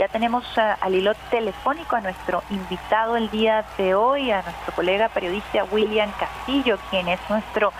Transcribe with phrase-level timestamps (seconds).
[0.00, 5.10] Ya tenemos al hilo telefónico a nuestro invitado el día de hoy, a nuestro colega
[5.10, 7.70] periodista William Castillo, quien es nuestro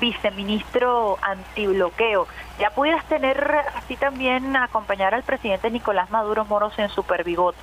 [0.00, 2.26] viceministro antibloqueo.
[2.58, 7.54] Ya pudieras tener así también acompañar al presidente Nicolás Maduro Moros en Superbigot,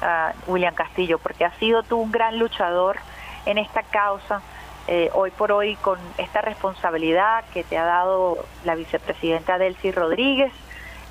[0.00, 2.96] uh, William Castillo, porque has sido tú un gran luchador
[3.44, 4.40] en esta causa.
[4.88, 10.54] Eh, hoy por hoy con esta responsabilidad que te ha dado la vicepresidenta Delcy Rodríguez,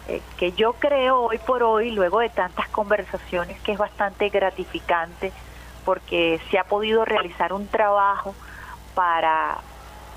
[0.08, 5.32] eh, que yo creo hoy por hoy, luego de tantas conversaciones, que es bastante gratificante
[5.86, 8.36] porque se ha podido realizar un trabajo
[8.94, 9.58] para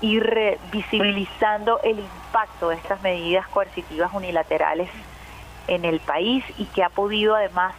[0.01, 4.89] ir visibilizando el impacto de estas medidas coercitivas unilaterales
[5.67, 7.73] en el país y que ha podido además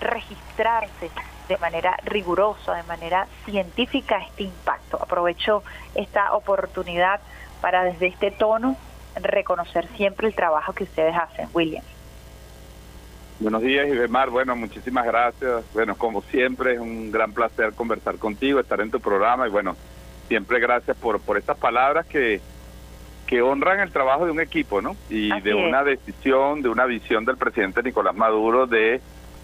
[0.00, 1.10] registrarse
[1.48, 4.98] de manera rigurosa, de manera científica este impacto.
[5.00, 7.20] Aprovecho esta oportunidad
[7.60, 8.76] para desde este tono
[9.16, 11.84] reconocer siempre el trabajo que ustedes hacen, William.
[13.42, 14.30] Buenos días, Ibemar.
[14.30, 15.64] Bueno, muchísimas gracias.
[15.74, 19.76] Bueno, como siempre, es un gran placer conversar contigo, estar en tu programa y bueno,
[20.28, 22.40] siempre gracias por, por estas palabras que,
[23.26, 24.96] que honran el trabajo de un equipo, ¿no?
[25.10, 29.00] Y de una decisión, de una visión del presidente Nicolás Maduro de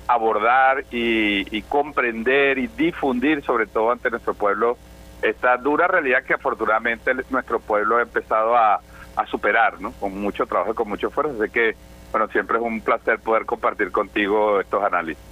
[0.06, 4.78] abordar y, y, comprender y difundir, sobre todo ante nuestro pueblo,
[5.22, 8.80] esta dura realidad que afortunadamente nuestro pueblo ha empezado a,
[9.18, 9.92] a superar, ¿no?
[9.92, 11.42] Con mucho trabajo y con mucho esfuerzo.
[11.42, 11.74] Así que,
[12.12, 15.22] bueno, siempre es un placer poder compartir contigo estos análisis.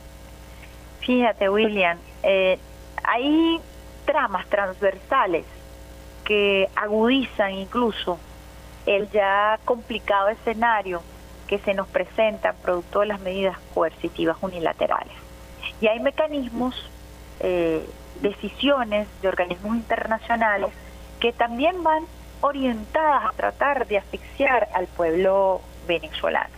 [1.01, 2.59] Fíjate, William, eh,
[3.05, 3.61] hay
[4.05, 5.45] tramas transversales
[6.25, 8.19] que agudizan incluso
[8.87, 11.01] el ya complicado escenario
[11.47, 15.15] que se nos presenta producto de las medidas coercitivas unilaterales.
[15.81, 16.91] Y hay mecanismos,
[17.39, 17.89] eh,
[18.21, 20.73] decisiones de organismos internacionales
[21.21, 22.05] que también van
[22.41, 26.55] orientadas a tratar de asfixiar al pueblo venezolano.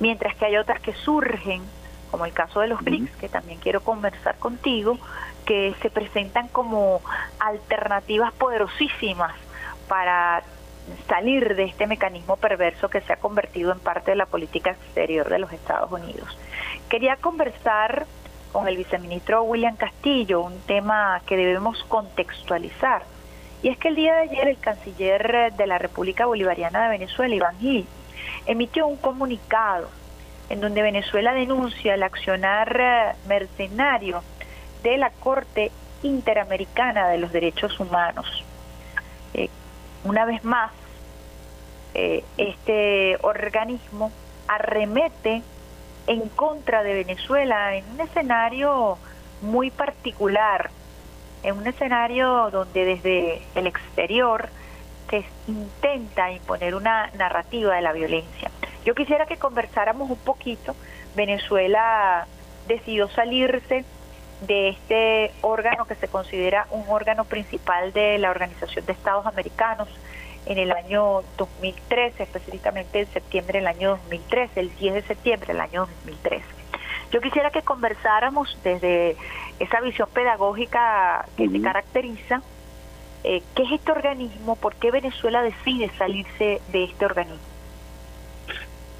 [0.00, 1.62] Mientras que hay otras que surgen,
[2.10, 4.98] como el caso de los BRICS, que también quiero conversar contigo,
[5.44, 7.00] que se presentan como
[7.38, 9.34] alternativas poderosísimas
[9.88, 10.42] para
[11.08, 15.28] salir de este mecanismo perverso que se ha convertido en parte de la política exterior
[15.28, 16.36] de los Estados Unidos.
[16.88, 18.06] Quería conversar
[18.52, 23.02] con el viceministro William Castillo un tema que debemos contextualizar
[23.62, 27.34] y es que el día de ayer el canciller de la República Bolivariana de Venezuela,
[27.34, 27.86] Iván Gil,
[28.46, 29.88] emitió un comunicado
[30.48, 34.22] en donde Venezuela denuncia el accionar eh, mercenario
[34.82, 35.72] de la Corte
[36.02, 38.44] Interamericana de los Derechos Humanos.
[39.34, 39.48] Eh,
[40.04, 40.70] una vez más,
[41.94, 44.12] eh, este organismo
[44.46, 45.42] arremete
[46.06, 48.98] en contra de Venezuela en un escenario
[49.42, 50.70] muy particular,
[51.46, 54.48] en un escenario donde desde el exterior
[55.08, 58.50] se intenta imponer una narrativa de la violencia.
[58.84, 60.74] Yo quisiera que conversáramos un poquito.
[61.14, 62.26] Venezuela
[62.66, 63.84] decidió salirse
[64.40, 69.88] de este órgano que se considera un órgano principal de la Organización de Estados Americanos
[70.46, 75.60] en el año 2013, específicamente en septiembre del año 2013, el 10 de septiembre del
[75.60, 76.44] año 2013.
[77.12, 79.16] Yo quisiera que conversáramos desde
[79.58, 82.42] esa visión pedagógica que se caracteriza,
[83.24, 84.56] eh, ¿qué es este organismo?
[84.56, 87.44] ¿Por qué Venezuela decide salirse de este organismo?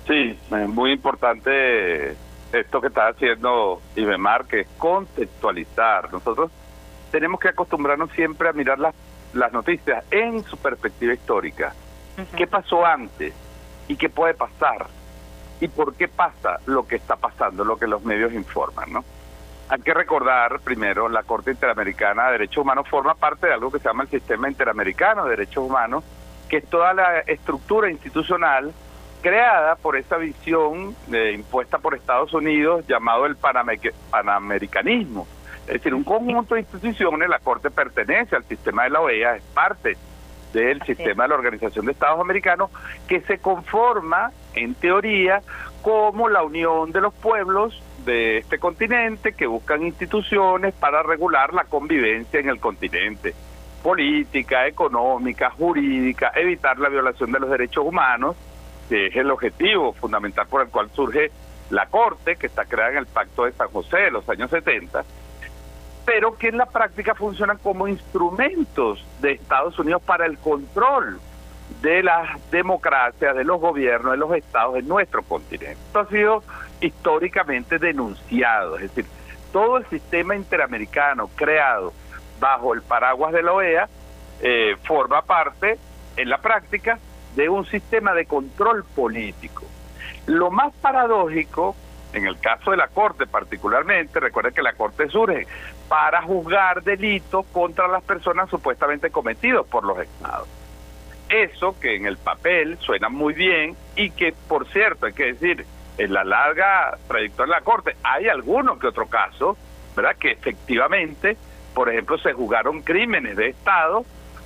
[0.06, 2.16] Sí, es muy importante
[2.52, 6.12] esto que está haciendo Ibemar, que es contextualizar.
[6.12, 6.50] Nosotros
[7.10, 8.94] tenemos que acostumbrarnos siempre a mirar las,
[9.32, 11.74] las noticias en su perspectiva histórica.
[12.36, 13.34] ¿Qué pasó antes?
[13.88, 14.86] ¿Y qué puede pasar?
[15.60, 18.92] ¿Y por qué pasa lo que está pasando, lo que los medios informan?
[18.92, 19.04] ¿no?
[19.68, 23.80] Hay que recordar primero, la Corte Interamericana de Derechos Humanos forma parte de algo que
[23.80, 26.04] se llama el Sistema Interamericano de Derechos Humanos,
[26.48, 28.72] que es toda la estructura institucional
[29.22, 35.26] creada por esa visión eh, impuesta por Estados Unidos llamado el panamericanismo.
[35.66, 39.42] Es decir, un conjunto de instituciones, la Corte pertenece al sistema de la OEA, es
[39.42, 39.96] parte
[40.52, 42.70] del sistema de la Organización de Estados Americanos,
[43.08, 45.42] que se conforma, en teoría,
[45.82, 51.64] como la unión de los pueblos de este continente que buscan instituciones para regular la
[51.64, 53.34] convivencia en el continente,
[53.82, 58.36] política, económica, jurídica, evitar la violación de los derechos humanos,
[58.88, 61.30] que es el objetivo fundamental por el cual surge
[61.70, 65.04] la Corte, que está creada en el Pacto de San José de los años 70,
[66.04, 71.18] pero que en la práctica funcionan como instrumentos de Estados Unidos para el control
[71.82, 75.72] de las democracias, de los gobiernos, de los estados de nuestro continente.
[75.72, 76.42] Esto ha sido
[76.80, 79.06] históricamente denunciado, es decir,
[79.52, 81.92] todo el sistema interamericano creado
[82.40, 83.88] bajo el paraguas de la OEA
[84.42, 85.78] eh, forma parte,
[86.16, 86.98] en la práctica,
[87.34, 89.64] de un sistema de control político.
[90.26, 91.76] Lo más paradójico
[92.16, 95.46] en el caso de la Corte particularmente, recuerden que la Corte surge
[95.88, 100.48] para juzgar delitos contra las personas supuestamente cometidos por los estados.
[101.28, 105.66] Eso que en el papel suena muy bien y que, por cierto, hay que decir,
[105.98, 109.56] en la larga trayectoria de la Corte hay algunos que otro caso,
[109.96, 110.16] ¿verdad?
[110.16, 111.36] Que efectivamente,
[111.74, 114.04] por ejemplo, se juzgaron crímenes de Estado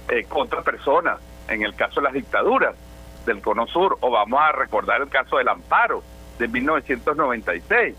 [0.08, 1.18] eh, contra personas,
[1.48, 2.74] en el caso de las dictaduras
[3.26, 6.02] del Cono Sur, o vamos a recordar el caso del Amparo
[6.38, 7.96] de 1996,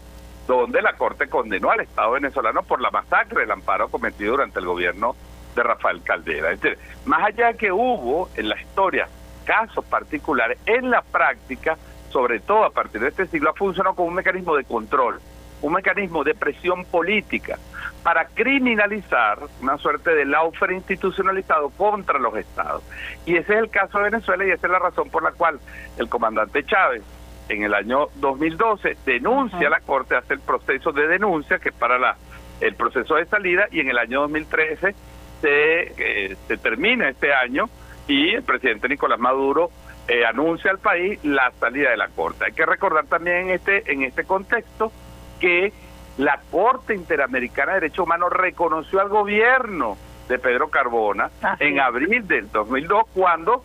[0.48, 4.66] donde la Corte condenó al Estado venezolano por la masacre del Amparo cometido durante el
[4.66, 5.16] gobierno
[5.56, 6.52] de Rafael Caldera.
[6.52, 9.08] Es decir, más allá de que hubo en la historia
[9.46, 11.78] casos particulares, en la práctica,
[12.10, 15.20] sobre todo a partir de este siglo, ha funcionado como un mecanismo de control,
[15.62, 17.58] un mecanismo de presión política
[18.04, 22.84] para criminalizar una suerte de laufer institucionalizado contra los estados.
[23.26, 25.60] Y ese es el caso de Venezuela y esa es la razón por la cual
[25.98, 27.04] el comandante Chávez
[27.50, 31.76] en el año 2012 denuncia a la Corte, hace el proceso de denuncia que es
[31.76, 32.16] para la,
[32.62, 34.96] el proceso de salida y en el año 2013
[35.42, 37.70] se, se termina este año
[38.08, 39.72] y el presidente Nicolás Maduro
[40.08, 42.46] eh, anuncia al país la salida de la Corte.
[42.46, 44.92] Hay que recordar también en este, en este contexto
[45.40, 45.72] que
[46.18, 49.98] la Corte Interamericana de Derechos Humanos reconoció al gobierno
[50.28, 51.30] de Pedro Carbona
[51.60, 53.64] en abril del 2002 cuando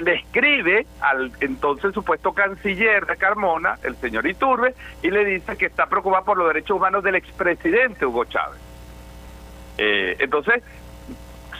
[0.00, 5.66] le escribe al entonces supuesto canciller de Carmona, el señor Iturbe, y le dice que
[5.66, 8.60] está preocupado por los derechos humanos del expresidente Hugo Chávez.
[9.78, 10.62] Eh, entonces,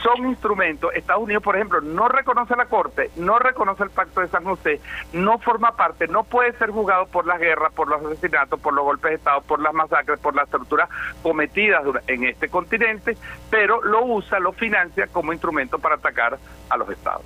[0.02, 0.92] son instrumentos.
[0.94, 4.80] Estados Unidos, por ejemplo, no reconoce la Corte, no reconoce el Pacto de San José,
[5.12, 8.84] no forma parte, no puede ser juzgado por las guerras, por los asesinatos, por los
[8.84, 10.88] golpes de Estado, por las masacres, por las torturas
[11.22, 13.16] cometidas en este continente,
[13.50, 16.38] pero lo usa, lo financia como instrumento para atacar
[16.68, 17.24] a los Estados.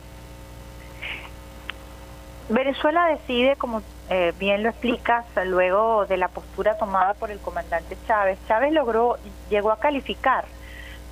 [2.48, 7.96] Venezuela decide, como eh, bien lo explicas, luego de la postura tomada por el comandante
[8.06, 9.16] Chávez, Chávez logró,
[9.48, 10.44] llegó a calificar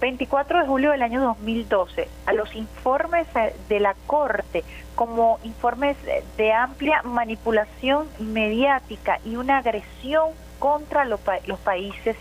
[0.03, 4.65] 24 de julio del año 2012 a los informes eh, de la Corte
[4.97, 5.97] como informes
[6.37, 12.17] de amplia manipulación mediática y una agresión contra los, países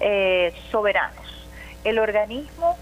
[0.00, 1.46] eh, soberanos.
[1.84, 2.76] El organismo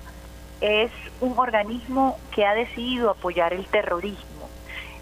[0.63, 0.91] es
[1.21, 4.33] un organismo que ha decidido apoyar el terrorismo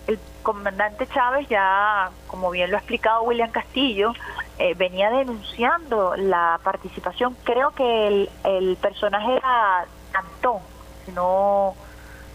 [0.06, 4.12] el comandante Chávez ya, como bien lo ha explicado William Castillo,
[4.60, 10.58] eh, venía denunciando la participación, creo que el, el personaje era Antón,
[11.06, 11.74] sino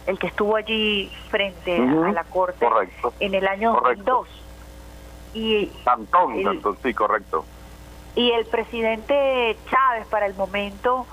[0.08, 2.66] el que estuvo allí frente a la corte
[3.20, 4.28] en el año 2002.
[5.36, 7.46] Y Antón, sí, correcto.
[8.16, 11.06] Y el presidente Chávez para el momento,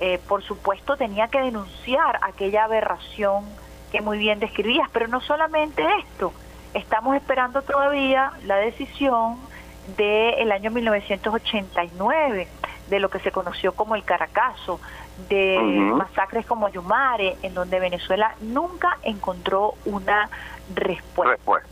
[0.00, 3.44] eh, por supuesto, tenía que denunciar aquella aberración
[3.92, 6.32] que muy bien describías, pero no solamente esto,
[6.74, 9.51] estamos esperando todavía la decisión
[9.96, 12.48] del año 1989,
[12.88, 14.80] de lo que se conoció como el Caracazo,
[15.28, 15.58] de
[15.94, 20.28] masacres como Yumare, en donde Venezuela nunca encontró una
[20.74, 21.36] respuesta.
[21.36, 21.68] respuesta.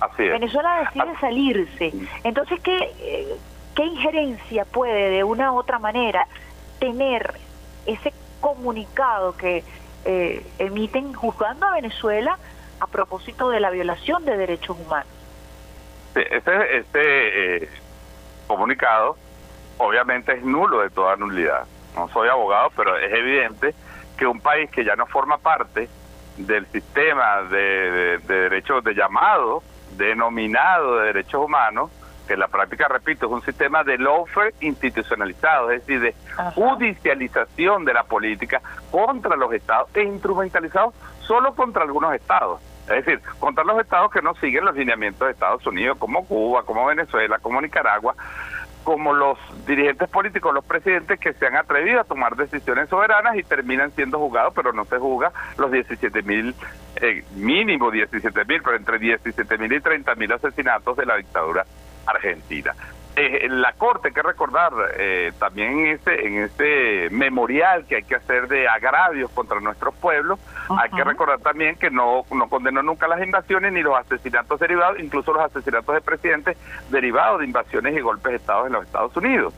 [0.00, 0.32] Así es.
[0.32, 1.92] Venezuela decide salirse.
[2.24, 3.36] Entonces, ¿qué,
[3.74, 6.26] ¿qué injerencia puede de una u otra manera
[6.78, 7.34] tener
[7.86, 9.64] ese comunicado que
[10.04, 12.38] eh, emiten juzgando a Venezuela
[12.80, 15.08] a propósito de la violación de derechos humanos.
[16.22, 17.68] Este este eh,
[18.46, 19.16] comunicado
[19.78, 21.64] obviamente es nulo de toda nulidad.
[21.94, 23.74] No soy abogado, pero es evidente
[24.16, 25.88] que un país que ya no forma parte
[26.36, 29.62] del sistema de, de derechos de llamado,
[29.96, 31.90] denominado de derechos humanos,
[32.26, 36.14] que la práctica, repito, es un sistema de lawfare institucionalizado, es decir, de
[36.54, 42.60] judicialización de la política contra los estados e instrumentalizado solo contra algunos estados.
[42.88, 46.64] Es decir, contra los estados que no siguen los lineamientos de Estados Unidos, como Cuba,
[46.64, 48.14] como Venezuela, como Nicaragua,
[48.84, 53.42] como los dirigentes políticos, los presidentes que se han atrevido a tomar decisiones soberanas y
[53.42, 56.54] terminan siendo juzgados, pero no se juzga los 17 mil,
[56.96, 61.64] eh, mínimo 17 mil, pero entre 17 mil y 30 mil asesinatos de la dictadura
[62.06, 62.74] Argentina.
[63.16, 68.02] Eh, la Corte, hay que recordar eh, también en este, en este memorial que hay
[68.02, 72.82] que hacer de agravios contra nuestros pueblos, hay que recordar también que no, no condenó
[72.82, 76.56] nunca las invasiones ni los asesinatos derivados, incluso los asesinatos de presidentes
[76.90, 79.54] derivados de invasiones y golpes de Estado en los Estados Unidos.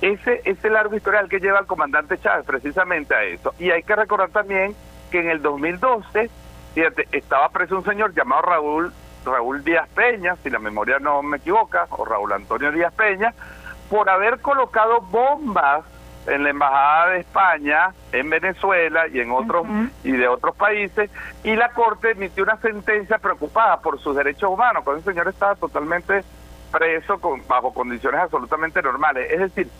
[0.00, 3.52] Ese, ese largo historial que lleva el comandante Chávez precisamente a eso.
[3.58, 4.76] Y hay que recordar también
[5.10, 6.30] que en el 2012,
[6.74, 8.92] fíjate, estaba preso un señor llamado Raúl
[9.26, 13.34] Raúl Díaz Peña, si la memoria no me equivoca, o Raúl Antonio Díaz Peña,
[13.90, 15.84] por haber colocado bombas
[16.26, 19.64] en la embajada de España en Venezuela y en otros
[20.02, 21.10] y de otros países
[21.44, 25.54] y la corte emitió una sentencia preocupada por sus derechos humanos cuando el señor estaba
[25.54, 26.24] totalmente
[26.72, 29.30] preso con, bajo condiciones absolutamente normales.
[29.30, 29.70] Es decir,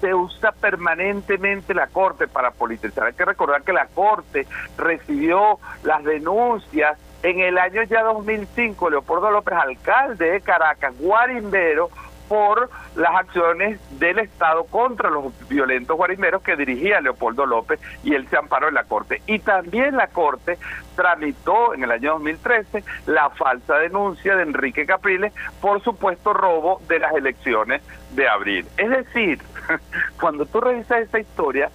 [0.00, 3.06] se usa permanentemente la Corte para politizar.
[3.06, 9.30] Hay que recordar que la Corte recibió las denuncias en el año ya 2005, Leopoldo
[9.30, 11.90] López, alcalde de Caracas, guarimbero,
[12.28, 18.28] por las acciones del Estado contra los violentos guarimeros que dirigía Leopoldo López y él
[18.28, 19.22] se amparó en la Corte.
[19.26, 20.58] Y también la Corte
[20.94, 26.98] tramitó en el año 2013 la falsa denuncia de Enrique Capriles por supuesto robo de
[26.98, 27.82] las elecciones
[28.14, 28.66] de abril.
[28.76, 29.40] Es decir,
[30.20, 31.70] cuando tú revisas esa historia,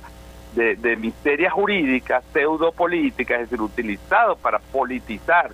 [0.55, 5.51] de, de miseria jurídica, pseudopolítica, es decir, utilizado para politizar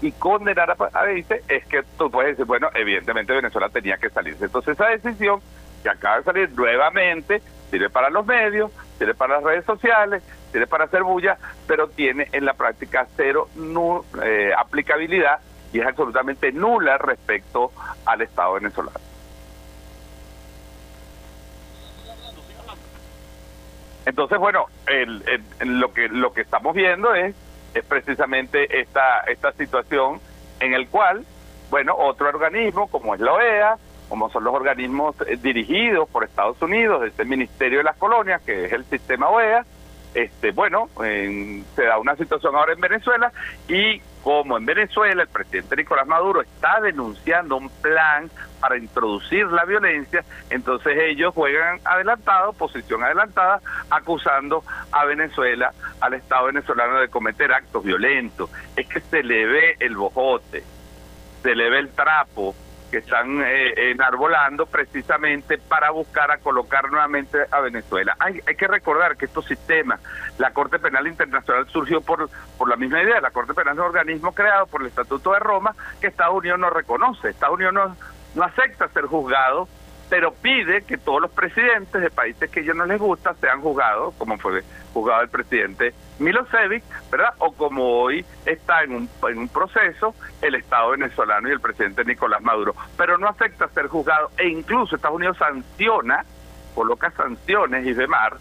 [0.00, 4.44] y condenar a, a es que tú puedes decir, bueno, evidentemente Venezuela tenía que salirse.
[4.44, 5.40] Entonces esa decisión
[5.82, 10.66] que acaba de salir nuevamente sirve para los medios, sirve para las redes sociales, sirve
[10.66, 11.36] para hacer bulla,
[11.66, 13.48] pero tiene en la práctica cero
[14.22, 15.40] eh, aplicabilidad
[15.72, 17.72] y es absolutamente nula respecto
[18.06, 19.07] al Estado venezolano.
[24.08, 25.22] Entonces, bueno, el,
[25.60, 27.34] lo que lo que estamos viendo es
[27.74, 30.18] es precisamente esta, esta situación
[30.60, 31.26] en el cual,
[31.68, 33.76] bueno, otro organismo como es la OEA,
[34.08, 38.64] como son los organismos eh, dirigidos por Estados Unidos, este Ministerio de las Colonias, que
[38.64, 39.66] es el sistema OEA,
[40.14, 43.32] este, bueno, se da una situación ahora en Venezuela
[43.68, 49.64] y como en Venezuela el presidente Nicolás Maduro está denunciando un plan para introducir la
[49.64, 57.52] violencia, entonces ellos juegan adelantado, posición adelantada, acusando a Venezuela, al Estado venezolano de cometer
[57.52, 58.50] actos violentos.
[58.76, 60.64] Es que se le ve el bojote,
[61.42, 62.54] se le ve el trapo,
[62.90, 68.16] que están eh, enarbolando precisamente para buscar a colocar nuevamente a Venezuela.
[68.18, 70.00] Hay, hay que recordar que estos sistemas,
[70.38, 73.86] la Corte Penal Internacional surgió por, por la misma idea, la Corte Penal es un
[73.86, 77.96] organismo creado por el Estatuto de Roma que Estados Unidos no reconoce, Estados Unidos no,
[78.34, 79.68] no acepta ser juzgado
[80.08, 83.60] pero pide que todos los presidentes de países que a ellos no les gusta sean
[83.60, 84.62] juzgados, como fue
[84.92, 87.34] juzgado el presidente Milosevic, ¿verdad?
[87.38, 92.74] O como hoy está en un, proceso el Estado venezolano y el presidente Nicolás Maduro,
[92.96, 96.24] pero no acepta ser juzgado e incluso Estados Unidos sanciona,
[96.74, 98.32] coloca sanciones y demás,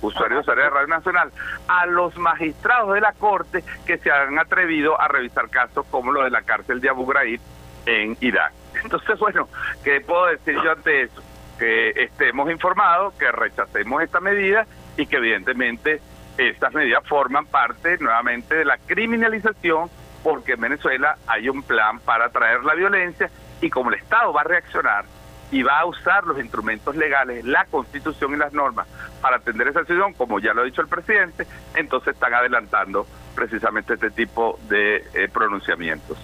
[0.00, 1.30] usuarios de Radio Nacional,
[1.68, 6.24] a los magistrados de la Corte que se han atrevido a revisar casos como lo
[6.24, 7.40] de la cárcel de Abu Ghraib
[7.86, 8.52] en Irak.
[8.84, 9.48] Entonces, bueno,
[9.84, 11.22] ¿qué puedo decir yo ante eso?
[11.58, 16.00] Que estemos informados, que rechacemos esta medida y que evidentemente
[16.38, 19.90] estas medidas forman parte nuevamente de la criminalización
[20.22, 24.42] porque en Venezuela hay un plan para traer la violencia y como el Estado va
[24.42, 25.04] a reaccionar
[25.50, 28.86] y va a usar los instrumentos legales, la constitución y las normas
[29.20, 33.94] para atender esa situación, como ya lo ha dicho el presidente, entonces están adelantando precisamente
[33.94, 36.18] este tipo de eh, pronunciamientos.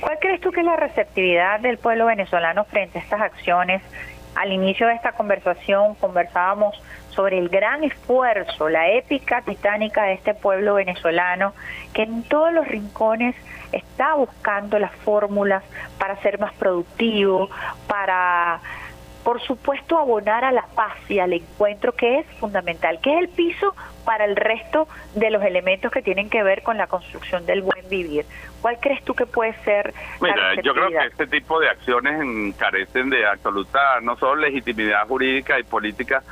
[0.00, 3.82] ¿Cuál crees tú que es la receptividad del pueblo venezolano frente a estas acciones?
[4.34, 6.80] Al inicio de esta conversación conversábamos
[7.10, 11.54] sobre el gran esfuerzo, la épica titánica de este pueblo venezolano
[11.92, 13.36] que en todos los rincones
[13.70, 15.62] está buscando las fórmulas
[15.98, 17.48] para ser más productivo,
[17.86, 18.60] para
[19.22, 23.28] por supuesto abonar a la paz y al encuentro que es fundamental, que es el
[23.28, 27.62] piso para el resto de los elementos que tienen que ver con la construcción del
[27.88, 28.26] vivir.
[28.60, 29.92] ¿Cuál crees tú que puede ser?
[30.20, 35.58] Mira, yo creo que este tipo de acciones carecen de absoluta, no solo legitimidad jurídica
[35.58, 36.22] y política,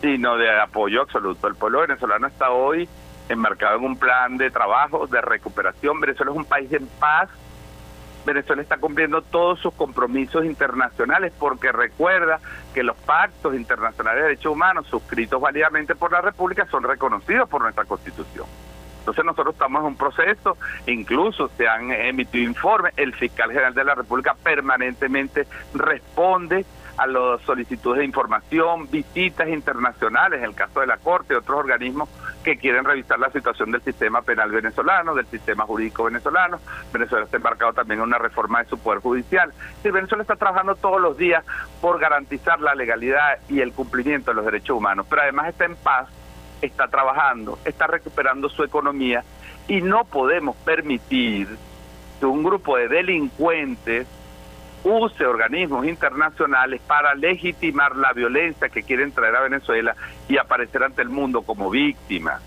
[0.00, 1.46] sino de apoyo absoluto.
[1.46, 2.88] El pueblo venezolano está hoy
[3.28, 6.00] enmarcado en un plan de trabajo, de recuperación.
[6.00, 7.28] Venezuela es un país en paz,
[8.24, 12.40] Venezuela está cumpliendo todos sus compromisos internacionales porque recuerda
[12.74, 17.62] que los pactos internacionales de derechos humanos suscritos válidamente por la República son reconocidos por
[17.62, 18.46] nuestra Constitución.
[18.98, 23.84] Entonces nosotros estamos en un proceso, incluso se han emitido informes, el fiscal general de
[23.84, 26.64] la República permanentemente responde
[26.98, 31.58] a las solicitudes de información, visitas internacionales, en el caso de la Corte y otros
[31.58, 32.08] organismos
[32.42, 36.58] que quieren revisar la situación del sistema penal venezolano, del sistema jurídico venezolano.
[36.92, 39.52] Venezuela está embarcado también en una reforma de su poder judicial.
[39.84, 41.44] Y Venezuela está trabajando todos los días
[41.80, 45.76] por garantizar la legalidad y el cumplimiento de los derechos humanos, pero además está en
[45.76, 46.08] paz,
[46.62, 49.24] está trabajando, está recuperando su economía
[49.66, 51.48] y no podemos permitir
[52.18, 54.06] que un grupo de delincuentes
[54.84, 59.94] use organismos internacionales para legitimar la violencia que quieren traer a Venezuela
[60.28, 62.40] y aparecer ante el mundo como víctima.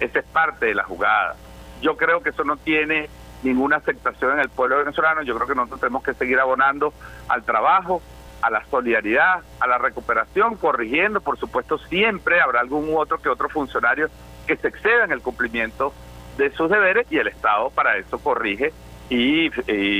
[0.00, 1.36] Esa es parte de la jugada.
[1.80, 3.08] Yo creo que eso no tiene
[3.42, 5.22] ninguna aceptación en el pueblo venezolano.
[5.22, 6.92] Yo creo que nosotros tenemos que seguir abonando
[7.28, 8.02] al trabajo,
[8.44, 13.48] a la solidaridad, a la recuperación, corrigiendo, por supuesto, siempre habrá algún otro que otro
[13.48, 14.10] funcionario
[14.46, 15.94] que se exceda en el cumplimiento
[16.36, 18.74] de sus deberes y el Estado para eso corrige
[19.08, 19.48] y,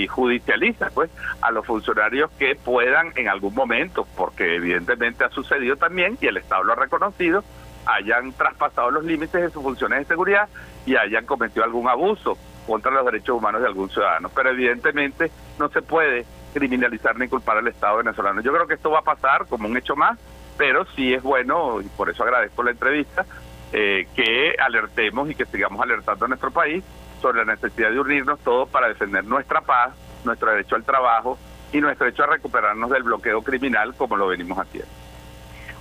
[0.08, 1.10] judicializa pues
[1.40, 6.36] a los funcionarios que puedan en algún momento, porque evidentemente ha sucedido también y el
[6.36, 7.42] Estado lo ha reconocido,
[7.86, 10.50] hayan traspasado los límites de sus funciones de seguridad
[10.84, 12.36] y hayan cometido algún abuso
[12.66, 14.28] contra los derechos humanos de algún ciudadano.
[14.34, 18.40] Pero evidentemente no se puede criminalizar ni culpar al Estado venezolano.
[18.40, 20.18] Yo creo que esto va a pasar como un hecho más,
[20.56, 23.26] pero sí es bueno, y por eso agradezco la entrevista,
[23.72, 26.82] eh, que alertemos y que sigamos alertando a nuestro país
[27.20, 29.92] sobre la necesidad de unirnos todos para defender nuestra paz,
[30.24, 31.38] nuestro derecho al trabajo
[31.72, 35.03] y nuestro derecho a recuperarnos del bloqueo criminal como lo venimos haciendo.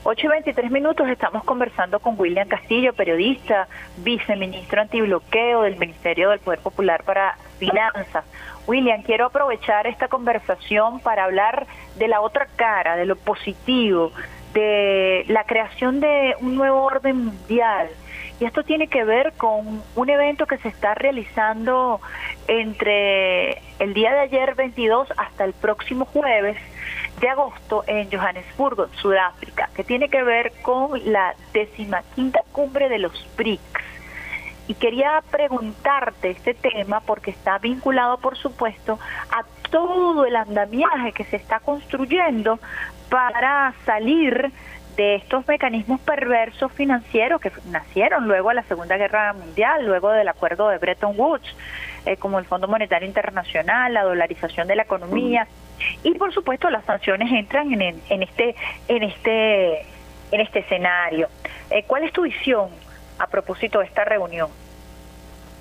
[0.05, 6.39] 8 y 23 minutos estamos conversando con William Castillo, periodista, viceministro antibloqueo del Ministerio del
[6.39, 8.25] Poder Popular para Finanzas.
[8.67, 14.11] William, quiero aprovechar esta conversación para hablar de la otra cara, de lo positivo,
[14.53, 17.87] de la creación de un nuevo orden mundial,
[18.41, 22.01] y esto tiene que ver con un evento que se está realizando
[22.49, 26.57] entre el día de ayer 22 hasta el próximo jueves
[27.19, 33.27] de agosto en Johannesburgo, Sudáfrica, que tiene que ver con la decimaquinta cumbre de los
[33.37, 33.83] BRICS.
[34.67, 38.97] Y quería preguntarte este tema porque está vinculado, por supuesto,
[39.29, 42.59] a todo el andamiaje que se está construyendo
[43.09, 44.51] para salir
[44.95, 50.27] de estos mecanismos perversos financieros que nacieron luego de la Segunda Guerra Mundial, luego del
[50.27, 51.55] acuerdo de Bretton Woods,
[52.05, 55.47] eh, como el Fondo Monetario Internacional, la dolarización de la economía
[56.03, 58.55] y por supuesto las sanciones entran en, en este
[58.87, 59.81] en este
[60.31, 61.27] en este escenario.
[61.69, 62.69] Eh, ¿Cuál es tu visión
[63.19, 64.49] a propósito de esta reunión?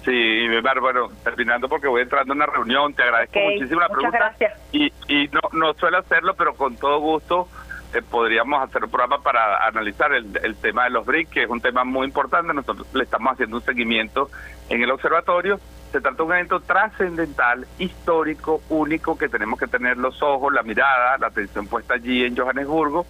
[0.04, 0.48] Sí,
[0.80, 4.18] bueno, terminando porque voy entrando en una reunión, te agradezco muchísimo la pregunta.
[4.18, 4.52] Gracias.
[4.72, 7.48] Y, y no, no suelo hacerlo, pero con todo gusto
[7.94, 11.60] eh, podríamos hacer un programa para analizar el, tema de los BRICS, que es un
[11.60, 12.54] tema muy importante.
[12.54, 14.30] Nosotros le estamos haciendo un seguimiento
[14.70, 15.60] en el observatorio.
[15.90, 20.62] Se trata de un evento trascendental, histórico, único, que tenemos que tener los ojos, la
[20.62, 23.06] mirada, la atención puesta allí en Johannesburgo.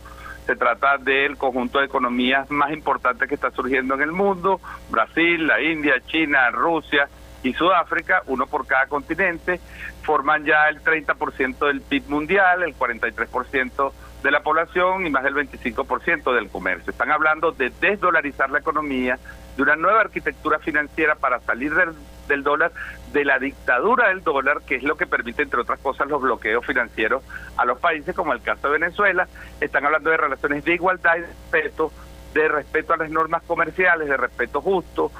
[0.46, 5.46] Se trata del conjunto de economías más importantes que está surgiendo en el mundo, Brasil,
[5.46, 7.08] la India, China, Rusia
[7.44, 9.60] y Sudáfrica, uno por cada continente,
[10.02, 15.34] forman ya el 30% del PIB mundial, el 43% de la población y más del
[15.34, 16.90] 25% del comercio.
[16.90, 19.18] Están hablando de desdolarizar la economía,
[19.56, 21.90] de una nueva arquitectura financiera para salir del,
[22.28, 22.72] del, dólar,
[23.12, 26.64] de la dictadura del dólar, que es lo que permite, entre otras cosas, los bloqueos
[26.64, 27.22] financieros
[27.56, 29.26] a los países, como el caso de Venezuela.
[29.60, 31.92] Están hablando de relaciones de igualdad y de respeto,
[32.32, 35.10] de respeto a las normas comerciales, de respeto justo.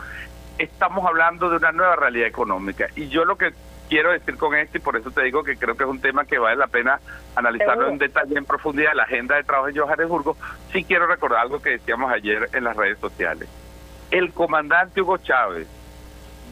[0.59, 2.87] Estamos hablando de una nueva realidad económica.
[2.95, 3.53] Y yo lo que
[3.93, 6.25] quiero decir con esto, y por eso te digo que creo que es un tema
[6.25, 6.99] que vale la pena
[7.37, 10.35] analizarlo en detalle, en profundidad, la agenda de trabajo de Johannesburgo,
[10.73, 13.51] sí quiero recordar algo que decíamos ayer en las redes sociales.
[14.11, 15.69] El comandante Hugo Chávez,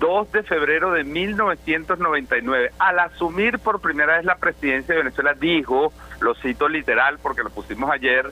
[0.00, 5.94] 2 de febrero de 1999, al asumir por primera vez la presidencia de Venezuela, dijo,
[6.20, 8.30] lo cito literal porque lo pusimos ayer,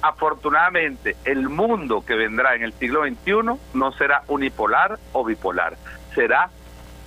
[0.00, 5.76] afortunadamente el mundo que vendrá en el siglo XXI no será unipolar o bipolar,
[6.14, 6.48] será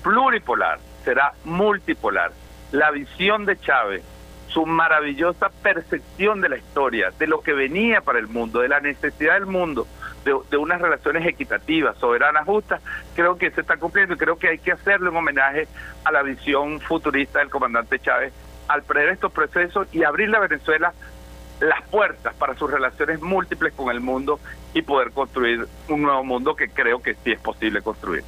[0.04, 2.32] pluripolar será multipolar.
[2.72, 4.04] La visión de Chávez,
[4.48, 8.82] su maravillosa percepción de la historia, de lo que venía para el mundo, de la
[8.82, 9.88] necesidad del mundo,
[10.26, 12.82] de, unas relaciones equitativas, soberanas, justas,
[13.16, 15.68] creo que se está cumpliendo y creo que hay que hacerle un homenaje
[16.04, 18.34] a la visión futurista del comandante Chávez
[18.68, 20.94] al prever estos procesos y abrirle a Venezuela
[21.60, 24.40] las puertas para sus relaciones múltiples con el mundo
[24.74, 28.24] y poder construir un nuevo mundo que creo que sí es posible construir.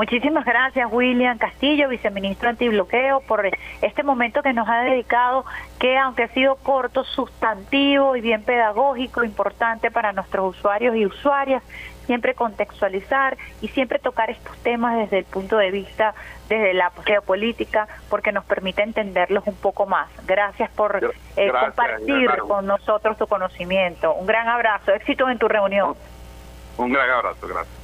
[0.00, 3.46] Muchísimas gracias, William Castillo, viceministro antibloqueo, por
[3.82, 5.44] este momento que nos ha dedicado,
[5.78, 11.62] que aunque ha sido corto, sustantivo y bien pedagógico, importante para nuestros usuarios y usuarias,
[12.06, 16.14] siempre contextualizar y siempre tocar estos temas desde el punto de vista,
[16.48, 20.08] desde la geopolítica, porque nos permite entenderlos un poco más.
[20.26, 24.14] Gracias por eh, compartir con nosotros tu conocimiento.
[24.14, 25.94] Un gran abrazo, éxito en tu reunión.
[26.78, 27.79] Un gran abrazo, gracias.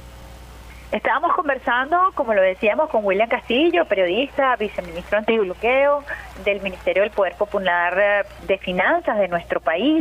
[0.91, 6.03] Estábamos conversando, como lo decíamos, con William Castillo, periodista, viceministro antibloqueo
[6.45, 9.95] del Ministerio del Poder Popular de Finanzas de nuestro país.